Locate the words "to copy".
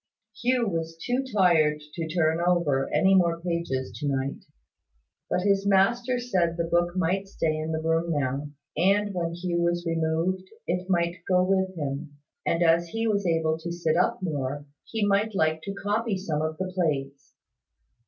15.65-16.17